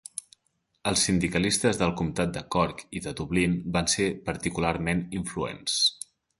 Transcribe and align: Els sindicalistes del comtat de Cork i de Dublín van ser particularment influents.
Els 0.91 1.03
sindicalistes 1.09 1.81
del 1.81 1.93
comtat 1.99 2.33
de 2.39 2.43
Cork 2.57 2.83
i 3.01 3.03
de 3.09 3.15
Dublín 3.21 3.55
van 3.77 3.95
ser 3.97 4.11
particularment 4.33 5.07
influents. 5.23 5.81